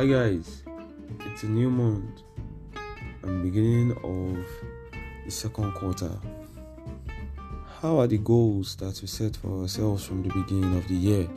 [0.00, 0.62] Hi guys,
[1.26, 2.22] it's a new month
[3.22, 4.46] and beginning of
[5.26, 6.10] the second quarter.
[7.82, 11.28] How are the goals that we set for ourselves from the beginning of the year?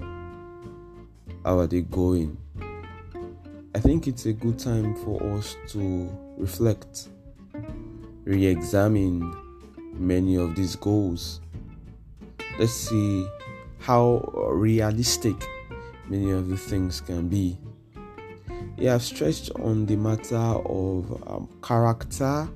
[1.44, 2.38] How are they going?
[3.76, 7.10] I think it's a good time for us to reflect,
[8.24, 9.30] re examine
[9.92, 11.42] many of these goals.
[12.58, 13.28] Let's see
[13.80, 14.20] how
[14.54, 15.36] realistic
[16.08, 17.58] many of the things can be.
[18.78, 22.50] Yeah, I've stretched on the matter of um, character,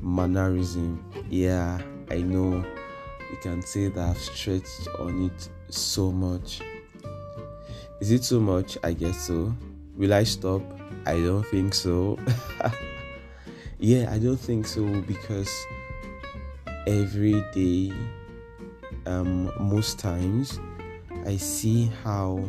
[0.00, 1.04] mannerism.
[1.30, 1.80] Yeah,
[2.10, 2.64] I know
[3.30, 6.60] you can say that I've stretched on it so much.
[8.00, 8.76] Is it too much?
[8.82, 9.54] I guess so.
[9.96, 10.62] Will I stop?
[11.06, 12.18] I don't think so.
[13.78, 15.50] yeah, I don't think so because
[16.88, 17.92] every day,
[19.06, 20.58] um, most times,
[21.24, 22.44] I see how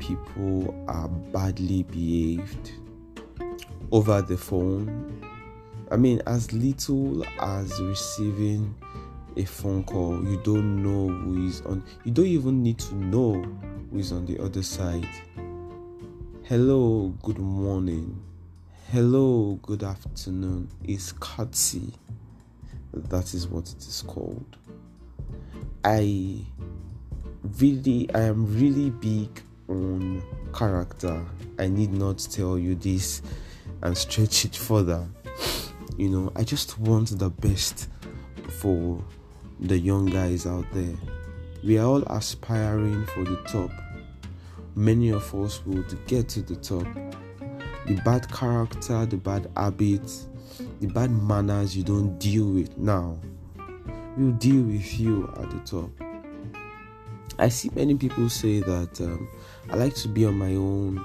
[0.00, 2.72] people are badly behaved
[3.92, 5.28] over the phone.
[5.90, 8.74] I mean, as little as receiving
[9.36, 13.42] a phone call, you don't know who is on, you don't even need to know
[13.90, 15.08] who is on the other side.
[16.44, 18.20] Hello, good morning.
[18.90, 20.68] Hello, good afternoon.
[20.82, 21.92] It's courtesy.
[22.92, 24.56] That is what it is called.
[25.84, 26.38] I
[27.58, 31.24] really, I am really big on character.
[31.58, 33.22] I need not tell you this
[33.82, 35.06] and stretch it further.
[35.96, 37.88] You know, I just want the best
[38.60, 39.02] for
[39.60, 40.96] the young guys out there.
[41.62, 43.70] We are all aspiring for the top.
[44.74, 46.86] Many of us would get to the top.
[47.86, 50.28] The bad character, the bad habits,
[50.80, 53.18] the bad manners you don't deal with now
[54.16, 56.09] will deal with you at the top.
[57.40, 59.26] I see many people say that um,
[59.70, 61.00] I like to be on my own.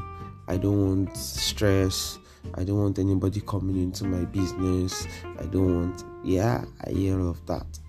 [0.50, 2.20] I don't want stress.
[2.56, 5.08] I don't want anybody coming into my business.
[5.40, 7.80] I don't want, yeah, I hear of that.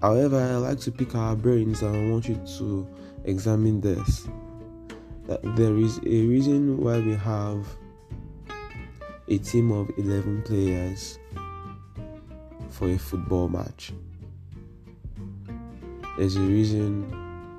[0.00, 2.88] However, I like to pick our brains and I want you to
[3.24, 4.28] examine this.
[5.26, 7.66] That there is a reason why we have
[9.26, 11.18] a team of 11 players
[12.70, 13.92] for a football match.
[16.16, 17.02] There's a reason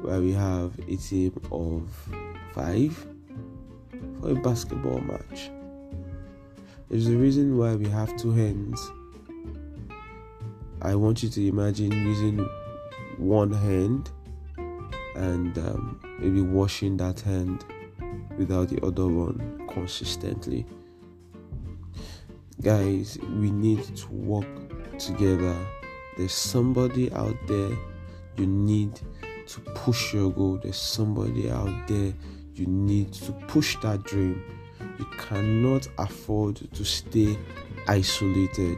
[0.02, 1.84] why we have a team of
[2.54, 3.06] five
[4.20, 5.52] for a basketball match.
[6.90, 8.92] There's a reason why we have two hands.
[10.82, 12.40] I want you to imagine using
[13.18, 14.10] one hand
[15.16, 17.64] and um, maybe washing that hand
[18.40, 20.66] without the other one consistently.
[22.64, 24.48] Guys, we need to work
[24.98, 25.56] together.
[26.18, 27.78] There's somebody out there
[28.38, 29.00] you need
[29.48, 30.60] to push your goal.
[30.62, 32.14] There's somebody out there
[32.54, 34.44] you need to push that dream.
[35.00, 37.38] You cannot afford to stay
[37.88, 38.78] isolated.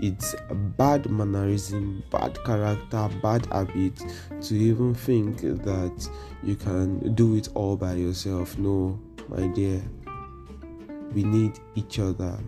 [0.00, 4.02] It's a bad mannerism, bad character, bad habit
[4.42, 6.10] to even think that
[6.42, 8.58] you can do it all by yourself.
[8.58, 8.98] No,
[9.28, 9.82] my dear.
[11.12, 12.38] We need each other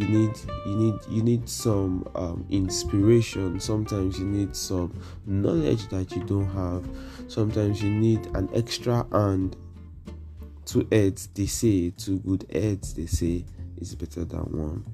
[0.00, 3.60] you need you need you need some um, inspiration.
[3.60, 6.88] Sometimes you need some knowledge that you don't have.
[7.28, 9.56] Sometimes you need an extra hand
[10.64, 11.90] two heads they say.
[11.90, 13.44] Two good heads they say
[13.78, 14.84] is better than one.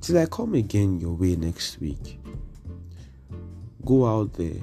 [0.00, 2.18] Till i come again your way next week
[3.84, 4.60] go out there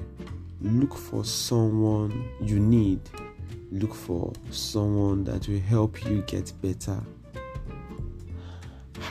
[0.60, 3.00] look for someone you need.
[3.70, 7.00] Look for someone that will help you get better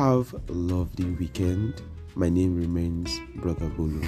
[0.02, 1.84] have a lovely weekend.
[2.16, 4.02] My name remains Brother Bolo.